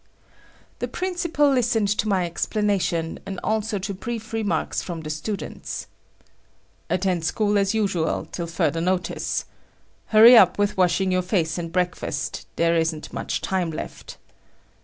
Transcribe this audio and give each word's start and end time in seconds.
The 0.79 0.87
principal 0.87 1.51
listened 1.53 1.89
to 1.89 2.07
my 2.07 2.25
explanation, 2.25 3.19
and 3.23 3.39
also 3.43 3.77
to 3.77 3.93
brief 3.93 4.33
remarks 4.33 4.81
from 4.81 5.01
the 5.01 5.11
students. 5.11 5.85
"Attend 6.89 7.23
school 7.23 7.55
as 7.55 7.75
usual 7.75 8.25
till 8.31 8.47
further 8.47 8.81
notice. 8.81 9.45
Hurry 10.07 10.35
up 10.35 10.57
with 10.57 10.75
washing 10.75 11.11
your 11.11 11.21
face 11.21 11.59
and 11.59 11.71
breakfast; 11.71 12.47
there 12.55 12.75
isn't 12.77 13.13
much 13.13 13.41
time 13.41 13.69
left." 13.69 14.17